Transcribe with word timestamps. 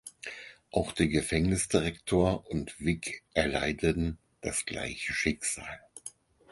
Auch 0.71 0.93
der 0.93 1.07
Gefängnisdirektor 1.09 2.49
und 2.49 2.75
Wig 2.79 3.21
erleiden 3.35 4.17
das 4.41 4.65
gleiche 4.65 5.13
Schicksal. 5.13 5.79